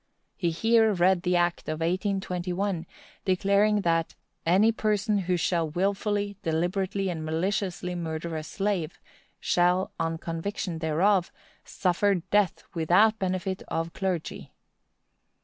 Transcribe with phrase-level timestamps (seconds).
[0.35, 2.87] He here read the act of 1821,
[3.23, 4.15] declaring that
[4.47, 8.99] "any person who shall wilfully, deliberately, and maliciously murder a slave,
[9.39, 11.31] shall, on conviction thereof,
[11.63, 14.51] suffer death without benefit of clergy."